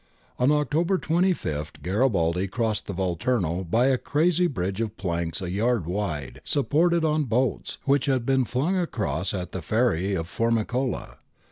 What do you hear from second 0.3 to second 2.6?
^ On October 25 Garibaldi